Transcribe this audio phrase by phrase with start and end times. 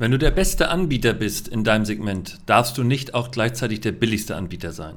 [0.00, 3.92] Wenn du der beste Anbieter bist in deinem Segment, darfst du nicht auch gleichzeitig der
[3.92, 4.94] billigste Anbieter sein.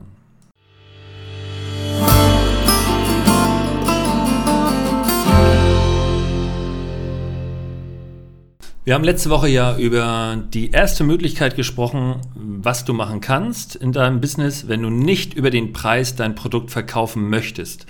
[8.86, 13.92] Wir haben letzte Woche ja über die erste Möglichkeit gesprochen, was du machen kannst in
[13.92, 17.88] deinem Business, wenn du nicht über den Preis dein Produkt verkaufen möchtest.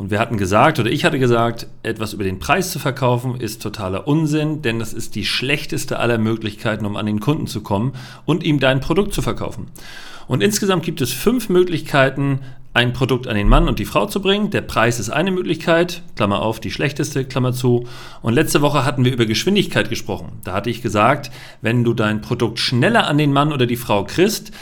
[0.00, 3.60] Und wir hatten gesagt, oder ich hatte gesagt, etwas über den Preis zu verkaufen ist
[3.60, 7.92] totaler Unsinn, denn das ist die schlechteste aller Möglichkeiten, um an den Kunden zu kommen
[8.24, 9.66] und ihm dein Produkt zu verkaufen.
[10.26, 12.40] Und insgesamt gibt es fünf Möglichkeiten,
[12.72, 14.50] ein Produkt an den Mann und die Frau zu bringen.
[14.50, 17.86] Der Preis ist eine Möglichkeit, Klammer auf, die schlechteste, Klammer zu.
[18.22, 20.40] Und letzte Woche hatten wir über Geschwindigkeit gesprochen.
[20.44, 21.30] Da hatte ich gesagt,
[21.60, 24.52] wenn du dein Produkt schneller an den Mann oder die Frau kriegst,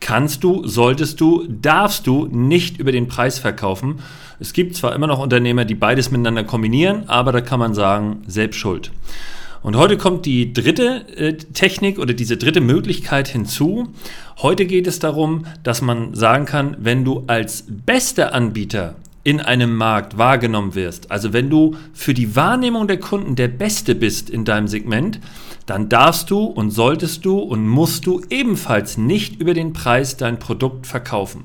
[0.00, 4.00] kannst du, solltest du, darfst du nicht über den Preis verkaufen.
[4.38, 8.22] Es gibt zwar immer noch Unternehmer, die beides miteinander kombinieren, aber da kann man sagen,
[8.26, 8.92] selbst schuld.
[9.62, 13.88] Und heute kommt die dritte äh, Technik oder diese dritte Möglichkeit hinzu.
[14.38, 19.74] Heute geht es darum, dass man sagen kann, wenn du als bester Anbieter in einem
[19.74, 24.44] Markt wahrgenommen wirst, also wenn du für die Wahrnehmung der Kunden der Beste bist in
[24.44, 25.18] deinem Segment,
[25.66, 30.38] dann darfst du und solltest du und musst du ebenfalls nicht über den Preis dein
[30.38, 31.44] Produkt verkaufen.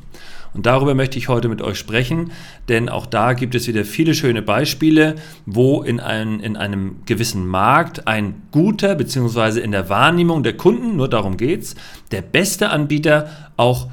[0.53, 2.31] Und darüber möchte ich heute mit euch sprechen,
[2.67, 7.47] denn auch da gibt es wieder viele schöne Beispiele, wo in, ein, in einem gewissen
[7.47, 11.75] Markt ein guter, beziehungsweise in der Wahrnehmung der Kunden, nur darum geht's,
[12.11, 13.87] der beste Anbieter auch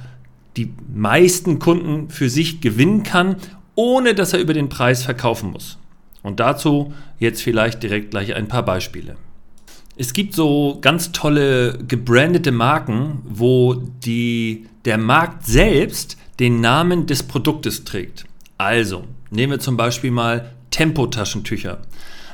[0.56, 3.36] die meisten Kunden für sich gewinnen kann
[3.78, 5.78] ohne dass er über den Preis verkaufen muss.
[6.24, 9.14] Und dazu jetzt vielleicht direkt gleich ein paar Beispiele.
[10.00, 17.24] Es gibt so ganz tolle gebrandete Marken, wo die, der Markt selbst den Namen des
[17.24, 18.24] Produktes trägt.
[18.58, 21.78] Also, nehmen wir zum Beispiel mal Tempo-Taschentücher.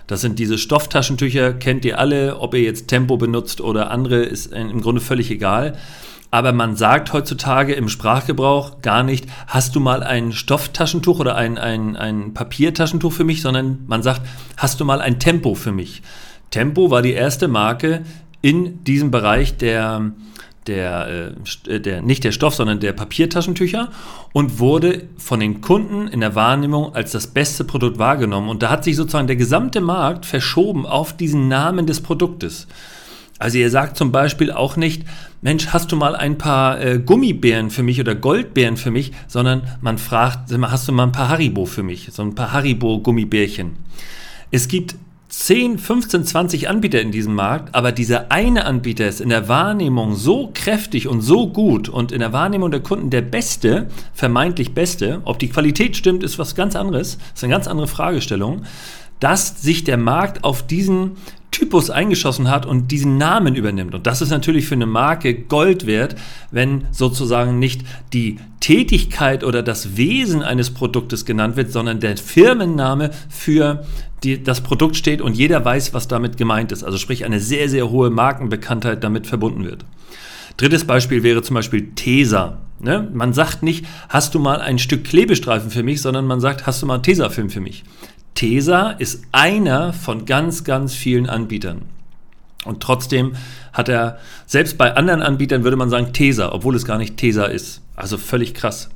[0.06, 4.52] Das sind diese Stofftaschentücher, kennt ihr alle, ob ihr jetzt Tempo benutzt oder andere, ist
[4.52, 5.78] im Grunde völlig egal
[6.34, 11.58] aber man sagt heutzutage im Sprachgebrauch gar nicht, hast du mal ein Stofftaschentuch oder ein,
[11.58, 14.22] ein, ein Papiertaschentuch für mich, sondern man sagt,
[14.56, 16.02] hast du mal ein Tempo für mich.
[16.54, 18.04] Tempo war die erste Marke
[18.40, 20.12] in diesem Bereich der,
[20.68, 21.34] der,
[21.66, 23.88] äh, der, nicht der Stoff, sondern der Papiertaschentücher
[24.32, 28.48] und wurde von den Kunden in der Wahrnehmung als das beste Produkt wahrgenommen.
[28.48, 32.68] Und da hat sich sozusagen der gesamte Markt verschoben auf diesen Namen des Produktes.
[33.40, 35.02] Also ihr sagt zum Beispiel auch nicht,
[35.42, 39.62] Mensch, hast du mal ein paar äh, Gummibären für mich oder Goldbeeren für mich, sondern
[39.80, 43.72] man fragt, hast du mal ein paar Haribo für mich, so ein paar Haribo-Gummibärchen.
[44.52, 44.94] Es gibt
[45.38, 50.14] 10, 15, 20 Anbieter in diesem Markt, aber dieser eine Anbieter ist in der Wahrnehmung
[50.14, 55.20] so kräftig und so gut und in der Wahrnehmung der Kunden der Beste, vermeintlich Beste.
[55.24, 58.62] Ob die Qualität stimmt, ist was ganz anderes, ist eine ganz andere Fragestellung,
[59.20, 61.12] dass sich der Markt auf diesen
[61.54, 63.94] Typus eingeschossen hat und diesen Namen übernimmt.
[63.94, 66.16] Und das ist natürlich für eine Marke Gold wert,
[66.50, 67.82] wenn sozusagen nicht
[68.12, 73.84] die Tätigkeit oder das Wesen eines Produktes genannt wird, sondern der Firmenname für
[74.24, 76.82] die, das Produkt steht und jeder weiß, was damit gemeint ist.
[76.82, 79.84] Also sprich eine sehr, sehr hohe Markenbekanntheit damit verbunden wird.
[80.56, 82.58] Drittes Beispiel wäre zum Beispiel Tesa.
[82.80, 83.08] Ne?
[83.14, 86.82] Man sagt nicht, hast du mal ein Stück Klebestreifen für mich, sondern man sagt, hast
[86.82, 87.84] du mal Tesafilm für mich.
[88.34, 91.82] Tesa ist einer von ganz, ganz vielen Anbietern.
[92.64, 93.34] Und trotzdem
[93.72, 97.44] hat er, selbst bei anderen Anbietern würde man sagen Tesa, obwohl es gar nicht Tesa
[97.44, 97.82] ist.
[97.94, 98.90] Also völlig krass.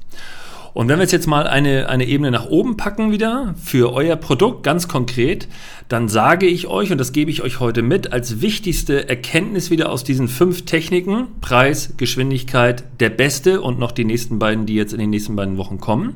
[0.75, 4.62] Und wenn wir jetzt mal eine, eine Ebene nach oben packen wieder für euer Produkt
[4.62, 5.49] ganz konkret,
[5.88, 9.91] dann sage ich euch, und das gebe ich euch heute mit, als wichtigste Erkenntnis wieder
[9.91, 14.93] aus diesen fünf Techniken, Preis, Geschwindigkeit, der beste und noch die nächsten beiden, die jetzt
[14.93, 16.15] in den nächsten beiden Wochen kommen.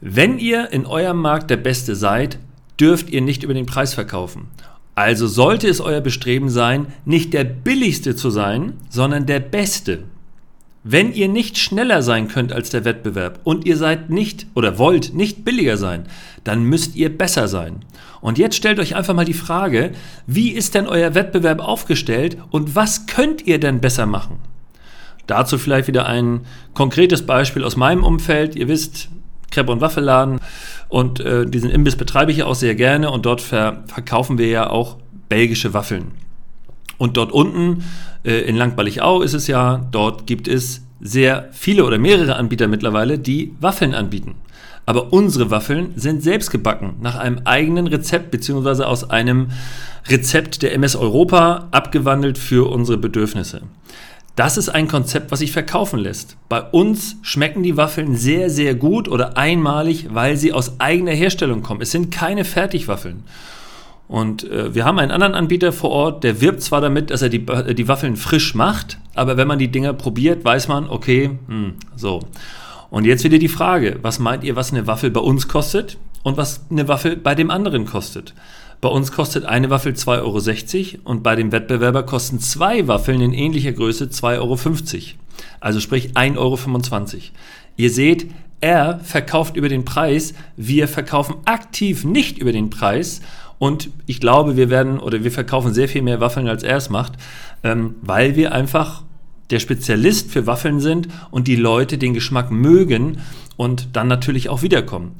[0.00, 2.38] Wenn ihr in eurem Markt der Beste seid,
[2.78, 4.46] dürft ihr nicht über den Preis verkaufen.
[4.94, 10.04] Also sollte es euer Bestreben sein, nicht der billigste zu sein, sondern der beste.
[10.84, 15.14] Wenn ihr nicht schneller sein könnt als der Wettbewerb und ihr seid nicht oder wollt
[15.14, 16.06] nicht billiger sein,
[16.44, 17.84] dann müsst ihr besser sein.
[18.20, 19.90] Und jetzt stellt euch einfach mal die Frage,
[20.26, 24.38] wie ist denn euer Wettbewerb aufgestellt und was könnt ihr denn besser machen?
[25.26, 26.40] Dazu vielleicht wieder ein
[26.74, 28.56] konkretes Beispiel aus meinem Umfeld.
[28.56, 29.10] Ihr wisst,
[29.50, 30.40] Crepe- und Waffelladen.
[30.88, 34.48] Und äh, diesen Imbiss betreibe ich ja auch sehr gerne und dort ver verkaufen wir
[34.48, 34.96] ja auch
[35.28, 36.12] belgische Waffeln.
[36.96, 37.84] Und dort unten
[38.24, 43.18] äh, in Langballigau ist es ja, dort gibt es sehr viele oder mehrere Anbieter mittlerweile,
[43.18, 44.34] die Waffeln anbieten.
[44.84, 49.48] Aber unsere Waffeln sind selbst gebacken, nach einem eigenen Rezept beziehungsweise aus einem
[50.08, 53.60] Rezept der MS Europa abgewandelt für unsere Bedürfnisse.
[54.38, 56.36] Das ist ein Konzept, was sich verkaufen lässt.
[56.48, 61.64] Bei uns schmecken die Waffeln sehr, sehr gut oder einmalig, weil sie aus eigener Herstellung
[61.64, 61.80] kommen.
[61.80, 63.24] Es sind keine Fertigwaffeln.
[64.06, 67.30] Und äh, wir haben einen anderen Anbieter vor Ort, der wirbt zwar damit, dass er
[67.30, 71.74] die, die Waffeln frisch macht, aber wenn man die Dinger probiert, weiß man, okay, hm,
[71.96, 72.20] so.
[72.90, 76.36] Und jetzt wieder die Frage, was meint ihr, was eine Waffel bei uns kostet und
[76.36, 78.34] was eine Waffel bei dem anderen kostet?
[78.80, 83.32] Bei uns kostet eine Waffel 2,60 Euro und bei dem Wettbewerber kosten zwei Waffeln in
[83.32, 84.58] ähnlicher Größe 2,50 Euro.
[85.60, 87.22] Also sprich 1,25 Euro.
[87.76, 88.30] Ihr seht,
[88.60, 93.20] er verkauft über den Preis, wir verkaufen aktiv nicht über den Preis
[93.58, 96.90] und ich glaube, wir werden oder wir verkaufen sehr viel mehr Waffeln, als er es
[96.90, 97.14] macht,
[97.64, 99.02] ähm, weil wir einfach
[99.50, 103.18] der Spezialist für Waffeln sind und die Leute den Geschmack mögen
[103.56, 105.16] und dann natürlich auch wiederkommen.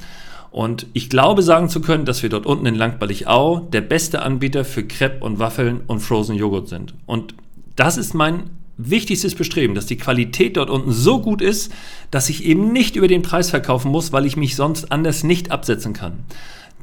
[0.58, 4.64] Und ich glaube sagen zu können, dass wir dort unten in Langballigau der beste Anbieter
[4.64, 6.94] für Crepe und Waffeln und Frozen Joghurt sind.
[7.06, 7.34] Und
[7.76, 11.72] das ist mein wichtigstes Bestreben, dass die Qualität dort unten so gut ist,
[12.10, 15.52] dass ich eben nicht über den Preis verkaufen muss, weil ich mich sonst anders nicht
[15.52, 16.24] absetzen kann.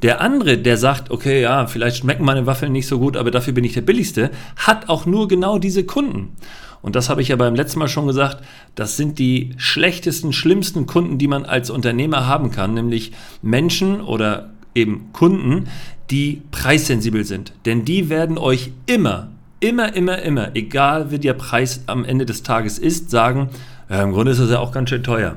[0.02, 3.54] Der andere, der sagt, okay, ja, vielleicht schmecken meine Waffeln nicht so gut, aber dafür
[3.54, 6.36] bin ich der billigste, hat auch nur genau diese Kunden.
[6.82, 8.44] Und das habe ich ja beim letzten Mal schon gesagt,
[8.74, 13.12] das sind die schlechtesten, schlimmsten Kunden, die man als Unternehmer haben kann, nämlich
[13.42, 15.68] Menschen oder eben Kunden,
[16.10, 17.52] die preissensibel sind.
[17.64, 19.28] Denn die werden euch immer,
[19.60, 23.48] immer, immer, immer, egal wie der Preis am Ende des Tages ist, sagen,
[23.88, 25.36] ja, im Grunde ist das ja auch ganz schön teuer.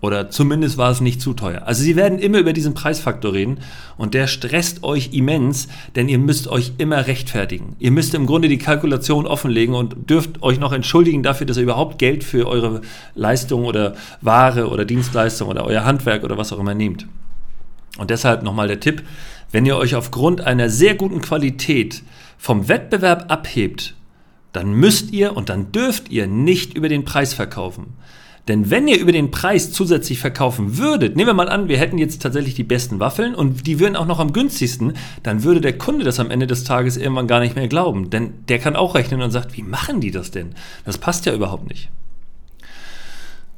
[0.00, 1.62] Oder zumindest war es nicht zu teuer.
[1.66, 3.58] Also sie werden immer über diesen Preisfaktor reden
[3.96, 7.74] und der stresst euch immens, denn ihr müsst euch immer rechtfertigen.
[7.80, 11.64] Ihr müsst im Grunde die Kalkulation offenlegen und dürft euch noch entschuldigen dafür, dass ihr
[11.64, 12.80] überhaupt Geld für eure
[13.14, 17.06] Leistung oder Ware oder Dienstleistung oder euer Handwerk oder was auch immer nehmt.
[17.98, 19.02] Und deshalb nochmal der Tipp,
[19.50, 22.02] wenn ihr euch aufgrund einer sehr guten Qualität
[22.36, 23.94] vom Wettbewerb abhebt,
[24.52, 27.94] dann müsst ihr und dann dürft ihr nicht über den Preis verkaufen.
[28.48, 31.98] Denn wenn ihr über den Preis zusätzlich verkaufen würdet, nehmen wir mal an, wir hätten
[31.98, 35.76] jetzt tatsächlich die besten Waffeln und die würden auch noch am günstigsten, dann würde der
[35.76, 38.10] Kunde das am Ende des Tages irgendwann gar nicht mehr glauben.
[38.10, 40.54] Denn der kann auch rechnen und sagt, wie machen die das denn?
[40.84, 41.90] Das passt ja überhaupt nicht.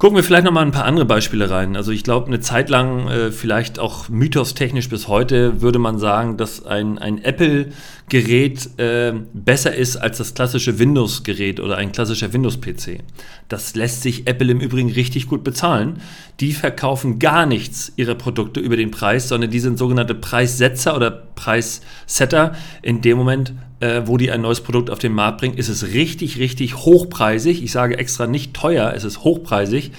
[0.00, 1.76] Gucken wir vielleicht noch mal ein paar andere Beispiele rein.
[1.76, 6.38] Also ich glaube, eine Zeit lang, äh, vielleicht auch mythostechnisch bis heute, würde man sagen,
[6.38, 13.00] dass ein, ein Apple-Gerät äh, besser ist als das klassische Windows-Gerät oder ein klassischer Windows-PC.
[13.48, 16.00] Das lässt sich Apple im Übrigen richtig gut bezahlen.
[16.40, 21.10] Die verkaufen gar nichts ihrer Produkte über den Preis, sondern die sind sogenannte Preissetzer oder
[21.40, 22.54] Preissetter.
[22.82, 25.94] In dem Moment, äh, wo die ein neues Produkt auf den Markt bringen, ist es
[25.94, 27.62] richtig, richtig hochpreisig.
[27.62, 29.92] Ich sage extra nicht teuer, es ist hochpreisig.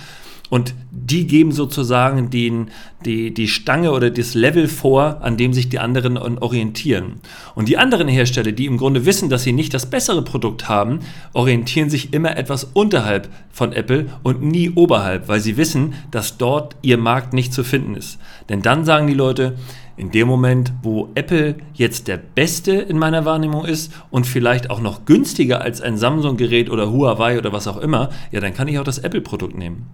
[0.52, 2.72] Und die geben sozusagen den,
[3.06, 7.22] die, die Stange oder das Level vor, an dem sich die anderen orientieren.
[7.56, 11.00] Und die anderen Hersteller, die im Grunde wissen, dass sie nicht das bessere Produkt haben,
[11.32, 16.76] orientieren sich immer etwas unterhalb von Apple und nie oberhalb, weil sie wissen, dass dort
[16.82, 18.20] ihr Markt nicht zu finden ist.
[18.50, 19.56] Denn dann sagen die Leute,
[20.02, 24.82] in dem Moment, wo Apple jetzt der beste in meiner Wahrnehmung ist und vielleicht auch
[24.82, 28.80] noch günstiger als ein Samsung-Gerät oder Huawei oder was auch immer, ja, dann kann ich
[28.80, 29.86] auch das Apple-Produkt nehmen.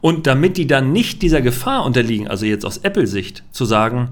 [0.00, 4.08] Und damit die dann nicht dieser Gefahr unterliegen, also jetzt aus Apple-Sicht, zu sagen,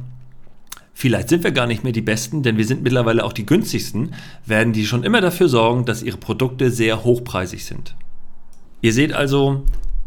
[0.93, 4.15] vielleicht sind wir gar nicht mehr die Besten, denn wir sind mittlerweile auch die günstigsten,
[4.47, 7.97] werden die schon immer dafür sorgen, dass ihre Produkte sehr hochpreisig sind.
[8.83, 9.65] Ihr seht also,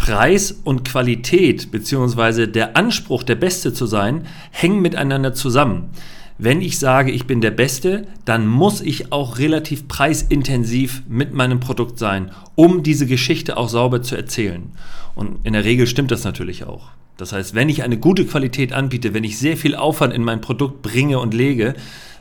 [0.08, 5.90] Preis und Qualität beziehungsweise der Anspruch, der Beste zu sein, hängen miteinander zusammen.
[6.38, 11.60] Wenn ich sage, ich bin der Beste, dann muss ich auch relativ preisintensiv mit meinem
[11.60, 14.72] Produkt sein, um diese Geschichte auch sauber zu erzählen.
[15.14, 16.92] Und in der Regel stimmt das natürlich auch.
[17.18, 20.40] Das heißt, wenn ich eine gute Qualität anbiete, wenn ich sehr viel Aufwand in mein
[20.40, 21.74] Produkt bringe und lege,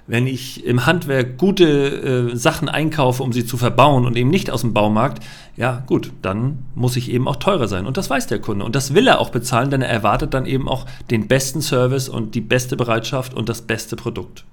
[0.07, 4.51] wenn ich im Handwerk gute äh, Sachen einkaufe, um sie zu verbauen und eben nicht
[4.51, 5.25] aus dem Baumarkt,
[5.57, 7.87] ja gut, dann muss ich eben auch teurer sein.
[7.87, 8.65] Und das weiß der Kunde.
[8.65, 12.09] Und das will er auch bezahlen, denn er erwartet dann eben auch den besten Service
[12.09, 14.45] und die beste Bereitschaft und das beste Produkt.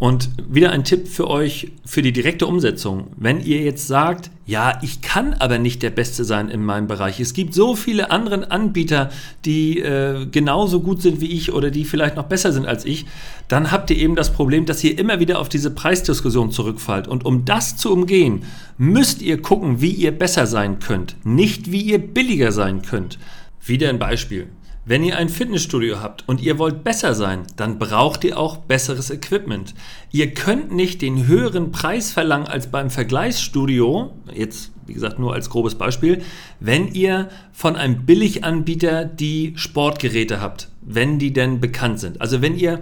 [0.00, 3.08] Und wieder ein Tipp für euch für die direkte Umsetzung.
[3.18, 7.20] Wenn ihr jetzt sagt, ja, ich kann aber nicht der Beste sein in meinem Bereich.
[7.20, 9.10] Es gibt so viele andere Anbieter,
[9.44, 13.04] die äh, genauso gut sind wie ich oder die vielleicht noch besser sind als ich,
[13.48, 17.06] dann habt ihr eben das Problem, dass ihr immer wieder auf diese Preisdiskussion zurückfallt.
[17.06, 18.44] Und um das zu umgehen,
[18.78, 23.18] müsst ihr gucken, wie ihr besser sein könnt, nicht wie ihr billiger sein könnt.
[23.62, 24.48] Wieder ein Beispiel.
[24.90, 29.10] Wenn ihr ein Fitnessstudio habt und ihr wollt besser sein, dann braucht ihr auch besseres
[29.10, 29.72] Equipment.
[30.10, 35.48] Ihr könnt nicht den höheren Preis verlangen als beim Vergleichsstudio, jetzt wie gesagt nur als
[35.48, 36.22] grobes Beispiel,
[36.58, 42.20] wenn ihr von einem Billiganbieter die Sportgeräte habt, wenn die denn bekannt sind.
[42.20, 42.80] Also wenn ihr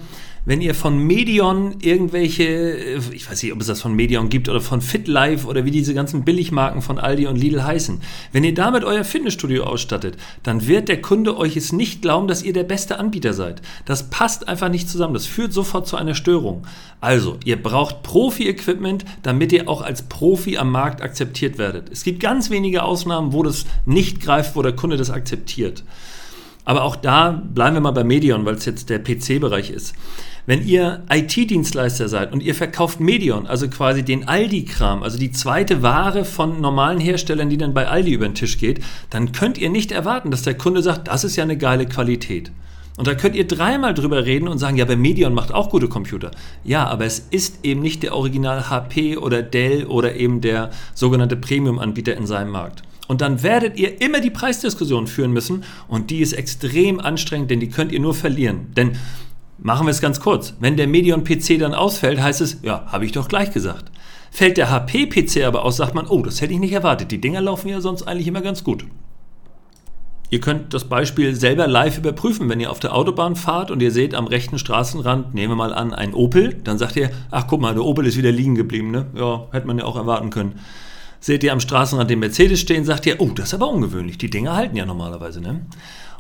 [0.49, 4.49] wenn ihr von Medion irgendwelche, äh, ich weiß nicht, ob es das von Medion gibt
[4.49, 8.01] oder von FitLife oder wie diese ganzen Billigmarken von Aldi und Lidl heißen,
[8.33, 12.43] wenn ihr damit euer Fitnessstudio ausstattet, dann wird der Kunde euch es nicht glauben, dass
[12.43, 13.61] ihr der beste Anbieter seid.
[13.85, 15.13] Das passt einfach nicht zusammen.
[15.13, 16.67] Das führt sofort zu einer Störung.
[17.03, 21.93] Also, ihr braucht Profi-Equipment, damit ihr auch als Profi am Markt akzeptiert werdet.
[21.93, 25.85] Es gibt ganz wenige Ausnahmen, wo das nicht greift, wo der Kunde das akzeptiert.
[26.65, 29.95] Aber auch da bleiben wir mal bei Medion, weil es jetzt der PC-Bereich ist.
[30.49, 35.83] Wenn ihr IT-Dienstleister seid und ihr verkauft Medion, also quasi den Aldi-Kram, also die zweite
[35.83, 39.69] Ware von normalen Herstellern, die dann bei Aldi über den Tisch geht, dann könnt ihr
[39.69, 42.51] nicht erwarten, dass der Kunde sagt, das ist ja eine geile Qualität.
[42.97, 45.87] Und da könnt ihr dreimal drüber reden und sagen, ja, bei Medion macht auch gute
[45.87, 46.31] Computer.
[46.65, 51.37] Ja, aber es ist eben nicht der Original HP oder Dell oder eben der sogenannte
[51.37, 52.85] Premium-Anbieter in seinem Markt.
[53.07, 57.61] Und dann werdet ihr immer die Preisdiskussion führen müssen und die ist extrem anstrengend, denn
[57.61, 58.69] die könnt ihr nur verlieren.
[58.77, 58.97] Denn
[59.59, 63.05] machen wir es ganz kurz, wenn der Medion PC dann ausfällt, heißt es, ja, habe
[63.05, 63.91] ich doch gleich gesagt.
[64.31, 67.11] Fällt der HP PC aber aus, sagt man, oh, das hätte ich nicht erwartet.
[67.11, 68.85] Die Dinger laufen ja sonst eigentlich immer ganz gut.
[70.31, 73.91] Ihr könnt das Beispiel selber live überprüfen, wenn ihr auf der Autobahn fahrt und ihr
[73.91, 77.63] seht am rechten Straßenrand, nehmen wir mal an, ein Opel, dann sagt ihr, ach guck
[77.63, 79.07] mal, der Opel ist wieder liegen geblieben, ne?
[79.15, 80.61] Ja, hätte man ja auch erwarten können
[81.21, 84.31] seht ihr am Straßenrand den Mercedes stehen, sagt ihr, oh, das ist aber ungewöhnlich, die
[84.31, 85.41] Dinger halten ja normalerweise.
[85.41, 85.67] Ne?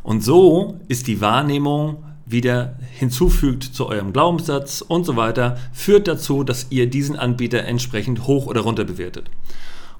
[0.02, 6.44] Und so ist die Wahrnehmung wieder hinzufügt zu eurem Glaubenssatz und so weiter, führt dazu,
[6.44, 9.30] dass ihr diesen Anbieter entsprechend hoch oder runter bewertet.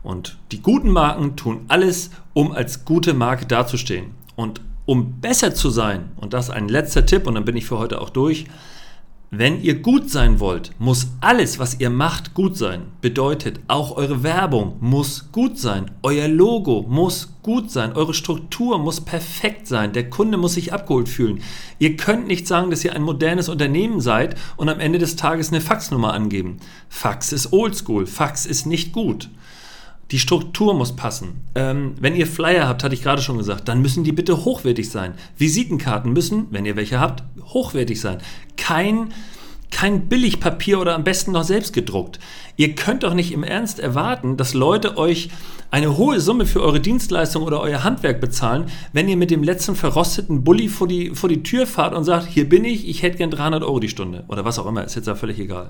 [0.02, 4.12] Und die guten Marken tun alles, um als gute Marke dazustehen.
[4.36, 7.78] Und um besser zu sein, und das ein letzter Tipp, und dann bin ich für
[7.78, 8.46] heute auch durch,
[9.30, 12.84] wenn ihr gut sein wollt, muss alles, was ihr macht, gut sein.
[13.02, 15.90] Bedeutet, auch eure Werbung muss gut sein.
[16.02, 17.92] Euer Logo muss gut sein.
[17.92, 19.92] Eure Struktur muss perfekt sein.
[19.92, 21.42] Der Kunde muss sich abgeholt fühlen.
[21.78, 25.50] Ihr könnt nicht sagen, dass ihr ein modernes Unternehmen seid und am Ende des Tages
[25.50, 26.56] eine Faxnummer angeben.
[26.88, 28.06] Fax ist oldschool.
[28.06, 29.28] Fax ist nicht gut.
[30.10, 31.44] Die Struktur muss passen.
[31.54, 34.88] Ähm, wenn ihr Flyer habt, hatte ich gerade schon gesagt, dann müssen die bitte hochwertig
[34.88, 35.14] sein.
[35.36, 37.22] Visitenkarten müssen, wenn ihr welche habt,
[37.52, 38.18] hochwertig sein.
[38.56, 39.12] Kein,
[39.70, 42.18] kein Billigpapier oder am besten noch selbst gedruckt.
[42.56, 45.28] Ihr könnt doch nicht im Ernst erwarten, dass Leute euch
[45.70, 49.76] eine hohe Summe für eure Dienstleistung oder euer Handwerk bezahlen, wenn ihr mit dem letzten
[49.76, 53.18] verrosteten Bulli vor die, vor die Tür fahrt und sagt, hier bin ich, ich hätte
[53.18, 55.68] gern 300 Euro die Stunde oder was auch immer, ist jetzt ja völlig egal.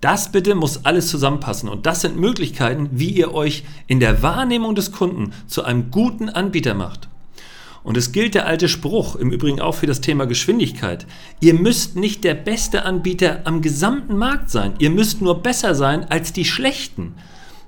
[0.00, 4.74] Das bitte muss alles zusammenpassen und das sind Möglichkeiten, wie ihr euch in der Wahrnehmung
[4.74, 7.08] des Kunden zu einem guten Anbieter macht.
[7.82, 11.06] Und es gilt der alte Spruch, im Übrigen auch für das Thema Geschwindigkeit.
[11.40, 14.74] Ihr müsst nicht der beste Anbieter am gesamten Markt sein.
[14.78, 17.14] Ihr müsst nur besser sein als die schlechten.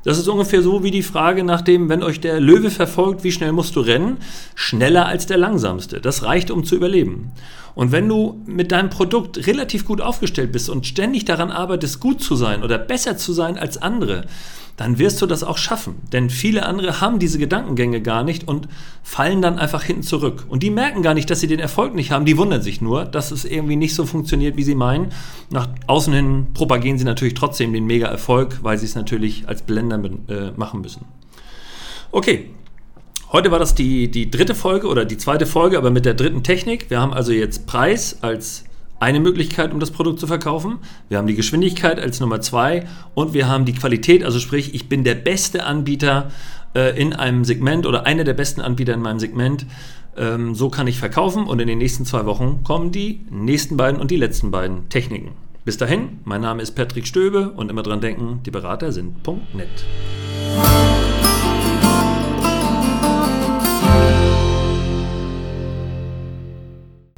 [0.05, 3.33] Das ist ungefähr so wie die Frage nach dem, wenn euch der Löwe verfolgt, wie
[3.33, 4.19] schnell musst du rennen?
[4.55, 6.01] Schneller als der langsamste.
[6.01, 7.33] Das reicht, um zu überleben.
[7.75, 12.21] Und wenn du mit deinem Produkt relativ gut aufgestellt bist und ständig daran arbeitest, gut
[12.21, 14.27] zu sein oder besser zu sein als andere,
[14.77, 15.97] dann wirst du das auch schaffen.
[16.13, 18.69] Denn viele andere haben diese Gedankengänge gar nicht und
[19.03, 20.47] fallen dann einfach hinten zurück.
[20.49, 22.25] Und die merken gar nicht, dass sie den Erfolg nicht haben.
[22.25, 25.09] Die wundern sich nur, dass es irgendwie nicht so funktioniert, wie sie meinen.
[25.51, 30.01] Nach außen hin propagieren sie natürlich trotzdem den Mega-Erfolg, weil sie es natürlich als Blender
[30.29, 31.05] äh, machen müssen.
[32.11, 32.51] Okay,
[33.33, 36.43] Heute war das die, die dritte Folge oder die zweite Folge, aber mit der dritten
[36.43, 36.91] Technik.
[36.91, 38.65] Wir haben also jetzt Preis als
[39.03, 40.79] eine Möglichkeit, um das Produkt zu verkaufen.
[41.09, 44.89] Wir haben die Geschwindigkeit als Nummer zwei und wir haben die Qualität, also sprich, ich
[44.89, 46.31] bin der beste Anbieter
[46.77, 49.67] äh, in einem Segment oder einer der besten Anbieter in meinem Segment.
[50.17, 54.01] Ähm, so kann ich verkaufen und in den nächsten zwei Wochen kommen die nächsten beiden
[54.01, 55.33] und die letzten beiden Techniken.
[55.65, 59.85] Bis dahin, mein Name ist Patrick Stöbe und immer dran denken, die Berater sind.net.